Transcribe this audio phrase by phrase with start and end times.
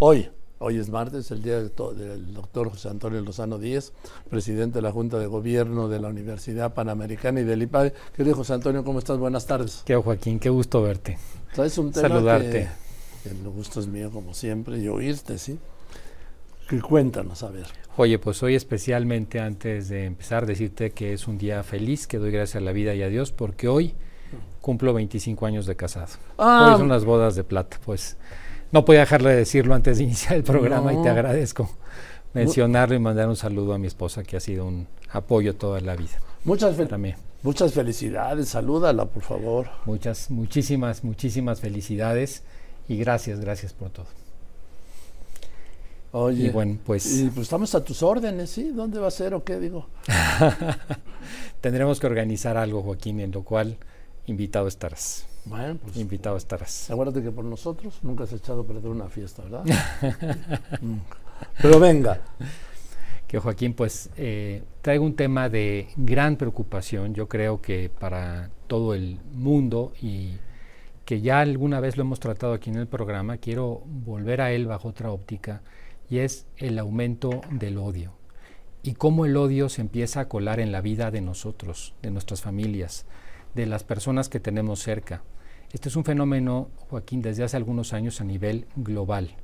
[0.00, 0.28] Hoy,
[0.60, 3.92] hoy es martes, el día del doctor José Antonio Lozano Díez,
[4.30, 7.92] presidente de la Junta de Gobierno de la Universidad Panamericana y del IPADE.
[8.14, 9.18] Querido José Antonio, ¿cómo estás?
[9.18, 9.82] Buenas tardes.
[9.84, 11.18] Qué Joaquín, qué gusto verte.
[11.52, 12.68] Traes un tema Saludarte.
[13.24, 15.58] Que, el gusto es mío, como siempre, y oírte, ¿sí?
[16.68, 17.66] Que cuéntanos, a ver.
[17.96, 22.30] Oye, pues hoy especialmente antes de empezar, decirte que es un día feliz, que doy
[22.30, 23.96] gracias a la vida y a Dios, porque hoy
[24.60, 26.12] cumplo 25 años de casado.
[26.36, 28.16] Ah, hoy son las bodas de plata, pues
[28.72, 31.70] no podía dejarle de decirlo antes de iniciar el programa y te agradezco
[32.34, 35.96] mencionarlo y mandar un saludo a mi esposa que ha sido un apoyo toda la
[35.96, 36.20] vida.
[36.44, 36.76] Muchas,
[37.42, 39.68] muchas felicidades, salúdala por favor.
[39.86, 42.42] Muchas, muchísimas, muchísimas felicidades
[42.88, 44.06] y gracias, gracias por todo.
[46.10, 48.70] Oye, y bueno, pues, y pues estamos a tus órdenes, ¿sí?
[48.70, 49.88] ¿Dónde va a ser o qué digo?
[51.60, 53.76] Tendremos que organizar algo, Joaquín, en lo cual
[54.26, 55.27] invitado estarás.
[55.44, 55.96] Bueno, pues.
[55.96, 56.90] Invitado estarás.
[56.90, 59.64] Acuérdate que por nosotros nunca has echado a perder una fiesta, ¿verdad?
[61.62, 62.20] Pero venga.
[63.26, 68.94] Que Joaquín, pues eh, traigo un tema de gran preocupación, yo creo que para todo
[68.94, 70.32] el mundo y
[71.04, 74.66] que ya alguna vez lo hemos tratado aquí en el programa, quiero volver a él
[74.66, 75.62] bajo otra óptica,
[76.10, 78.12] y es el aumento del odio.
[78.82, 82.42] Y cómo el odio se empieza a colar en la vida de nosotros, de nuestras
[82.42, 83.06] familias,
[83.54, 85.22] de las personas que tenemos cerca.
[85.72, 89.34] Este es un fenómeno, Joaquín, desde hace algunos años a nivel global.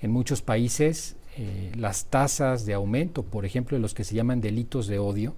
[0.00, 4.40] En muchos países eh, las tasas de aumento, por ejemplo, de los que se llaman
[4.40, 5.34] delitos de odio,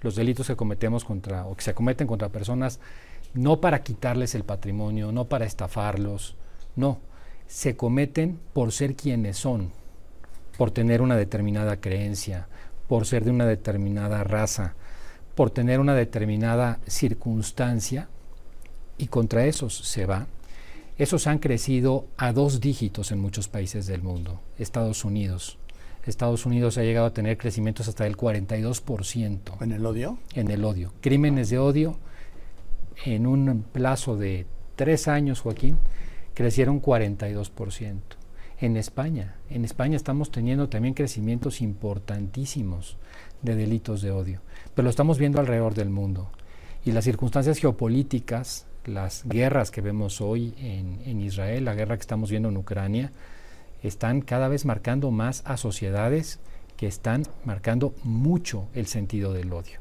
[0.00, 2.80] los delitos que cometemos contra o que se cometen contra personas
[3.32, 6.34] no para quitarles el patrimonio, no para estafarlos,
[6.74, 6.98] no,
[7.46, 9.70] se cometen por ser quienes son,
[10.58, 12.48] por tener una determinada creencia,
[12.88, 14.74] por ser de una determinada raza,
[15.36, 18.08] por tener una determinada circunstancia
[19.00, 20.26] y contra esos se va,
[20.98, 24.42] esos han crecido a dos dígitos en muchos países del mundo.
[24.58, 25.56] Estados Unidos.
[26.04, 29.62] Estados Unidos ha llegado a tener crecimientos hasta del 42%.
[29.62, 30.18] ¿En el odio?
[30.34, 30.92] En el odio.
[31.00, 31.96] Crímenes de odio
[33.06, 35.78] en un plazo de tres años, Joaquín,
[36.34, 38.00] crecieron 42%.
[38.60, 42.98] En España, en España estamos teniendo también crecimientos importantísimos
[43.40, 44.42] de delitos de odio,
[44.74, 46.30] pero lo estamos viendo alrededor del mundo.
[46.84, 52.30] Y las circunstancias geopolíticas las guerras que vemos hoy en, Israel, la guerra que estamos
[52.30, 53.12] viendo en Ucrania,
[53.82, 56.38] están cada vez marcando más a sociedades
[56.76, 59.78] que están marcando mucho el sentido del odio.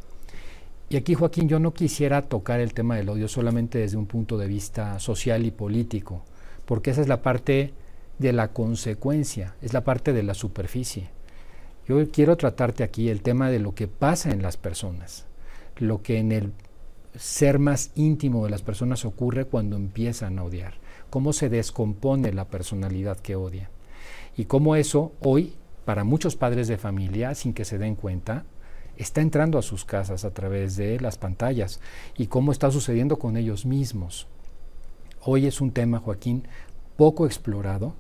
[0.90, 4.38] Y aquí, Joaquín, yo no quisiera tocar el tema del odio solamente desde un punto
[4.38, 6.24] de vista social y político,
[6.66, 7.74] porque esa es la parte
[8.18, 11.10] de la consecuencia, es la parte de la superficie.
[11.88, 15.26] Yo quiero tratarte aquí el tema de lo que pasa en las personas,
[15.78, 16.52] lo que en el
[17.20, 20.76] ser más íntimo de las personas ocurre cuando empiezan a odiar,
[21.10, 23.70] cómo se descompone la personalidad que odia.
[24.38, 28.46] Y cómo eso hoy, para muchos padres de familia, sin que se den cuenta,
[28.96, 31.82] está entrando a sus casas a través de las pantallas.
[32.18, 34.28] Y cómo está sucediendo con ellos mismos.
[35.22, 36.48] Hoy es un tema, Joaquín,
[36.96, 37.96] poco explorado,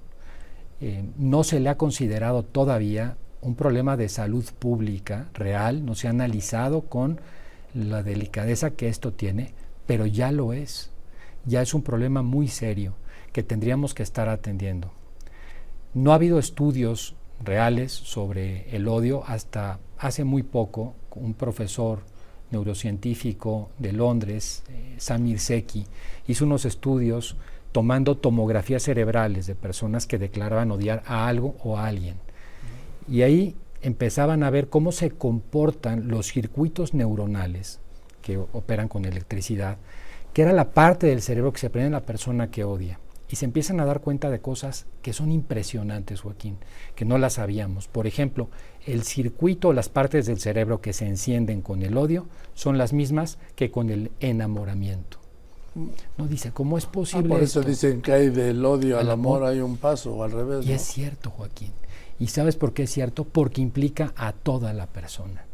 [0.79, 6.07] eh, no se le ha considerado todavía un problema de salud pública real, no se
[6.07, 7.19] ha analizado con
[7.73, 9.53] la delicadeza que esto tiene,
[9.85, 10.91] pero ya lo es.
[11.45, 12.95] Ya es un problema muy serio
[13.31, 14.91] que tendríamos que estar atendiendo.
[15.93, 20.95] No ha habido estudios reales sobre el odio hasta hace muy poco.
[21.15, 22.01] Un profesor
[22.51, 25.85] neurocientífico de Londres, eh, Samir Seki,
[26.27, 27.35] hizo unos estudios
[27.71, 32.15] tomando tomografías cerebrales de personas que declaraban odiar a algo o a alguien.
[33.07, 37.79] Y ahí empezaban a ver cómo se comportan los circuitos neuronales
[38.21, 39.77] que operan con electricidad,
[40.33, 42.99] que era la parte del cerebro que se prende en la persona que odia.
[43.31, 46.57] Y se empiezan a dar cuenta de cosas que son impresionantes, Joaquín,
[46.95, 47.87] que no las sabíamos.
[47.87, 48.49] Por ejemplo,
[48.87, 52.25] el circuito, las partes del cerebro que se encienden con el odio
[52.55, 55.18] son las mismas que con el enamoramiento.
[56.17, 57.29] No dice, ¿cómo es ah, posible?
[57.29, 60.65] por eso dicen que hay del odio al, amor, hay un paso, o al revés.
[60.65, 61.71] Y es cierto, Joaquín.
[62.19, 63.23] ¿Y sabes por qué es cierto?
[63.23, 65.45] Porque implica a toda la persona.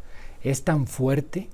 [0.44, 1.50] Es tan fuerte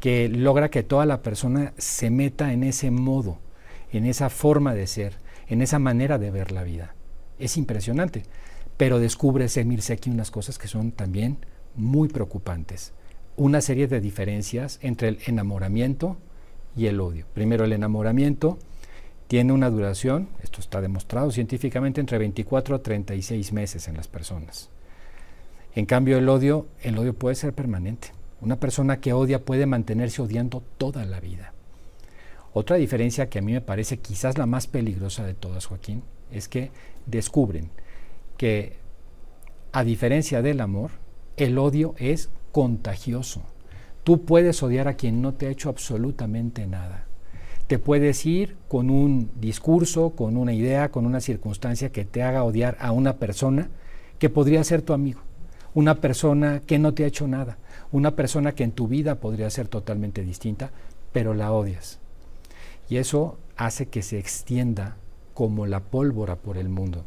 [0.00, 3.38] que logra que toda la persona se meta en ese modo,
[3.90, 5.16] en esa forma de ser,
[5.48, 6.94] en esa manera de ver la vida.
[7.38, 8.22] Es impresionante.
[8.76, 11.38] Pero descubre Semir Seki unas cosas que son también
[11.76, 12.92] muy preocupantes.
[13.36, 16.16] Una serie de diferencias entre el enamoramiento
[16.76, 17.26] y el odio.
[17.34, 18.58] Primero, el enamoramiento
[19.28, 24.70] tiene una duración, esto está demostrado científicamente, entre 24 a 36 meses en las personas.
[25.74, 28.12] En cambio, el odio, el odio puede ser permanente.
[28.40, 31.52] Una persona que odia puede mantenerse odiando toda la vida.
[32.52, 36.48] Otra diferencia que a mí me parece quizás la más peligrosa de todas, Joaquín, es
[36.48, 36.70] que
[37.06, 37.70] descubren
[38.36, 38.76] que,
[39.72, 40.92] a diferencia del amor,
[41.36, 43.42] el odio es contagioso.
[44.04, 47.06] Tú puedes odiar a quien no te ha hecho absolutamente nada.
[47.66, 52.44] Te puedes ir con un discurso, con una idea, con una circunstancia que te haga
[52.44, 53.70] odiar a una persona
[54.18, 55.20] que podría ser tu amigo,
[55.72, 57.56] una persona que no te ha hecho nada,
[57.92, 60.70] una persona que en tu vida podría ser totalmente distinta,
[61.12, 61.98] pero la odias.
[62.90, 64.96] Y eso hace que se extienda
[65.32, 67.04] como la pólvora por el mundo.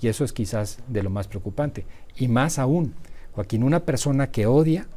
[0.00, 1.84] Y eso es quizás de lo más preocupante.
[2.16, 2.94] Y más aún,
[3.34, 4.88] Joaquín, una persona que odia,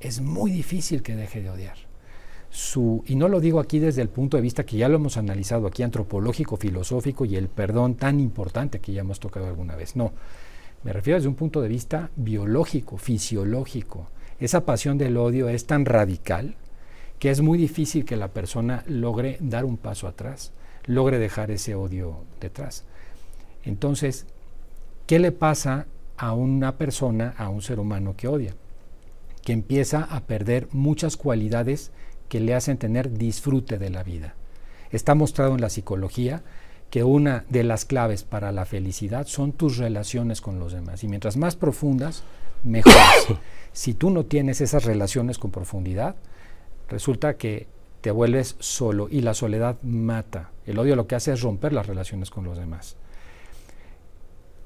[0.00, 1.76] es muy difícil que deje de odiar.
[3.06, 5.66] Y no lo digo aquí desde el punto de vista que ya lo hemos analizado
[5.66, 9.94] aquí, antropológico, filosófico y el perdón tan importante que ya hemos tocado alguna vez.
[9.94, 10.12] No,
[10.82, 14.08] me refiero desde un punto de vista biológico, fisiológico.
[14.40, 16.56] Esa pasión del odio es tan radical
[17.18, 20.52] que es muy difícil que la persona logre dar un paso atrás,
[20.86, 22.84] logre dejar ese odio detrás.
[23.62, 24.26] Entonces,
[25.06, 25.86] ¿qué le pasa
[26.16, 28.54] a una persona, a un ser humano que odia?
[29.42, 31.92] Que empieza a perder muchas cualidades
[32.28, 34.34] que le hacen tener disfrute de la vida.
[34.90, 36.42] Está mostrado en la psicología
[36.90, 41.04] que una de las claves para la felicidad son tus relaciones con los demás.
[41.04, 42.24] Y mientras más profundas,
[42.64, 42.92] mejor.
[43.72, 46.16] si tú no tienes esas relaciones con profundidad,
[46.88, 47.68] resulta que
[48.00, 50.50] te vuelves solo y la soledad mata.
[50.66, 52.96] El odio lo que hace es romper las relaciones con los demás.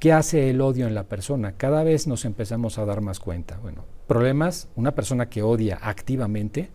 [0.04, 1.52] ¿Qué hace el odio en la persona?
[1.52, 3.56] Cada vez nos empezamos a dar más cuenta.
[3.62, 6.68] Bueno, problemas, una persona que odia activamente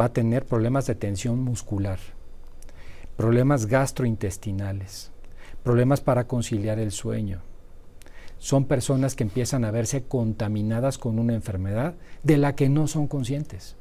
[0.00, 1.98] va a tener problemas de tensión muscular,
[3.16, 5.10] problemas gastrointestinales,
[5.64, 7.42] problemas para conciliar el sueño.
[8.38, 13.08] Son personas que empiezan a verse contaminadas con una enfermedad de la que no son
[13.08, 13.74] conscientes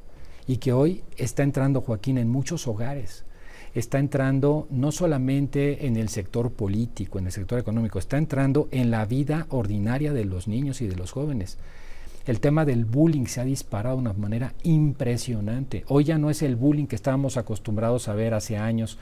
[0.48, 3.26] y que hoy está entrando, Joaquín, en muchos hogares.
[3.74, 8.92] Está entrando no solamente en el sector político, en el sector económico, está entrando en
[8.92, 11.58] la vida ordinaria de los niños y de los jóvenes.
[12.26, 15.86] El tema del bullying se ha disparado de una manera impresionante.
[15.88, 18.98] Hoy ya no es el bullying que estábamos acostumbrados a ver hace años,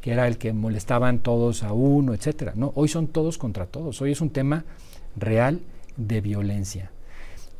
[0.00, 2.54] que era el que molestaban todos a uno, etcétera.
[2.56, 4.00] No, hoy son todos contra todos.
[4.00, 4.64] Hoy es un tema
[5.16, 5.60] real
[5.98, 6.90] de violencia.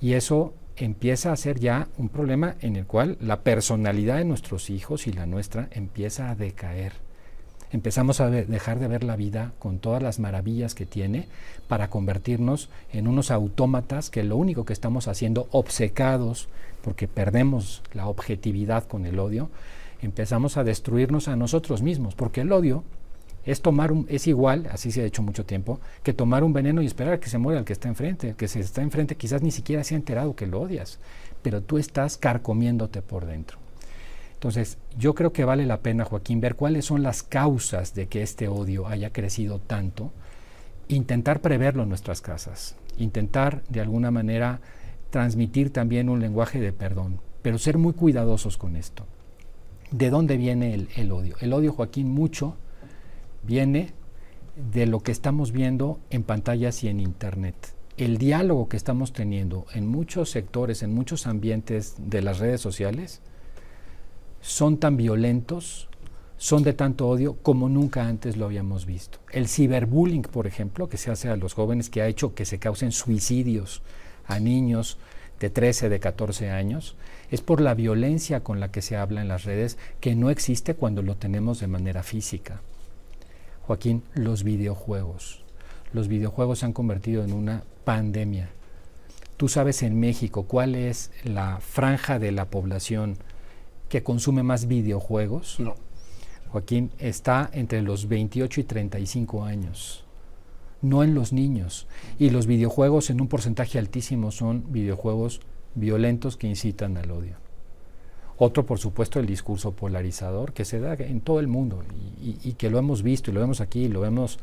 [0.00, 0.54] Y eso
[0.84, 5.12] empieza a ser ya un problema en el cual la personalidad de nuestros hijos y
[5.12, 6.92] la nuestra empieza a decaer.
[7.72, 11.28] Empezamos a dejar de ver la vida con todas las maravillas que tiene
[11.68, 16.48] para convertirnos en unos autómatas que lo único que estamos haciendo, obcecados,
[16.82, 19.50] porque perdemos la objetividad con el odio,
[20.02, 22.82] empezamos a destruirnos a nosotros mismos, porque el odio
[23.44, 26.82] es tomar un, es igual, así se ha hecho mucho tiempo, que tomar un veneno
[26.82, 28.30] y esperar a que se muera el que está enfrente.
[28.30, 30.98] El que se está enfrente quizás ni siquiera se ha enterado que lo odias,
[31.42, 33.58] pero tú estás carcomiéndote por dentro.
[34.34, 38.22] Entonces, yo creo que vale la pena, Joaquín, ver cuáles son las causas de que
[38.22, 40.12] este odio haya crecido tanto,
[40.88, 44.60] intentar preverlo en nuestras casas, intentar de alguna manera
[45.10, 49.04] transmitir también un lenguaje de perdón, pero ser muy cuidadosos con esto.
[49.90, 51.36] ¿De dónde viene el, el odio?
[51.40, 52.56] El odio, Joaquín, mucho
[53.42, 53.92] viene
[54.72, 57.74] de lo que estamos viendo en pantallas y en Internet.
[57.96, 63.20] El diálogo que estamos teniendo en muchos sectores, en muchos ambientes de las redes sociales,
[64.40, 65.88] son tan violentos,
[66.38, 69.18] son de tanto odio como nunca antes lo habíamos visto.
[69.30, 72.58] El ciberbullying, por ejemplo, que se hace a los jóvenes, que ha hecho que se
[72.58, 73.82] causen suicidios
[74.26, 74.98] a niños
[75.38, 76.96] de 13, de 14 años,
[77.30, 80.74] es por la violencia con la que se habla en las redes que no existe
[80.74, 82.62] cuando lo tenemos de manera física.
[83.62, 85.44] Joaquín, los videojuegos.
[85.92, 88.50] Los videojuegos se han convertido en una pandemia.
[89.36, 93.16] Tú sabes en México cuál es la franja de la población
[93.88, 95.58] que consume más videojuegos.
[95.60, 95.74] No.
[96.50, 100.04] Joaquín, está entre los 28 y 35 años,
[100.82, 101.86] no en los niños.
[102.18, 105.40] Y los videojuegos en un porcentaje altísimo son videojuegos
[105.74, 107.36] violentos que incitan al odio.
[108.36, 111.82] Otro, por supuesto, el discurso polarizador que se da en todo el mundo
[112.22, 114.38] y, que lo hemos visto y lo vemos aquí, y lo vemos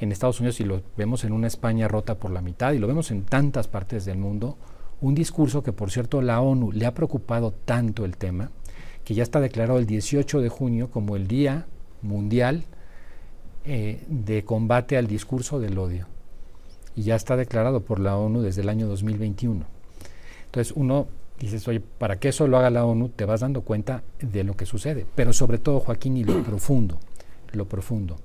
[0.00, 2.86] en Estados Unidos y lo vemos en una España rota por la mitad y lo
[2.86, 4.56] vemos en tantas partes del mundo.
[5.00, 8.50] Un discurso que, por cierto, la ONU le ha preocupado tanto el tema
[9.04, 11.66] que ya está declarado el 18 de junio como el Día
[12.02, 12.64] Mundial
[13.64, 16.06] eh, de Combate al Discurso del Odio.
[16.94, 19.64] Y ya está declarado por la ONU desde el año 2021.
[20.46, 21.08] Entonces uno
[21.38, 24.56] dices, oye, para que eso lo haga la ONU, te vas dando cuenta de lo
[24.56, 25.06] que sucede.
[25.14, 26.98] Pero sobre todo, Joaquín, y lo profundo,
[27.52, 28.16] lo profundo,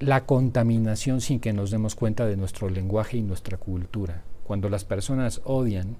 [0.00, 4.22] la contaminación sin que nos demos cuenta de nuestro lenguaje y nuestra cultura.
[4.44, 5.96] Cuando las personas odian,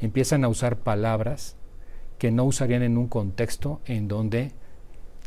[0.00, 1.56] empiezan a usar palabras
[2.18, 4.52] que no usarían en un contexto en donde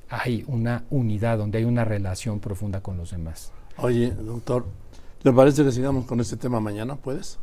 [0.09, 3.51] hay una unidad, donde hay una relación profunda con los demás.
[3.77, 4.65] Oye, doctor,
[5.27, 6.95] ¿Te parece que sigamos con este tema mañana?
[6.95, 7.39] ¿Puedes?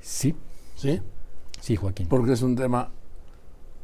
[0.00, 0.34] Sí.
[0.76, 1.00] ¿Sí?
[1.62, 2.08] Sí, Joaquín.
[2.08, 2.90] Porque es un tema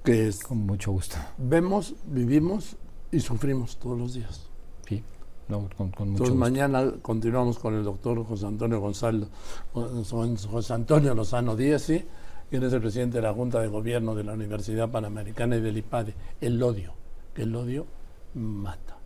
[0.03, 1.17] que es, con mucho gusto.
[1.39, 2.77] Vemos, vivimos
[3.13, 4.49] y sufrimos todos los días.
[4.89, 5.01] Sí.
[5.47, 6.35] No, con, con mucho Entonces gusto.
[6.35, 9.29] mañana continuamos con el doctor José Antonio Gonzalo,
[9.73, 12.05] José Antonio Lozano Díaz, ¿sí?
[12.51, 15.79] quien es el presidente de la Junta de Gobierno de la Universidad Panamericana y del
[15.79, 16.15] IPADE.
[16.41, 16.95] El odio,
[17.33, 17.87] que el odio
[18.35, 18.98] mata.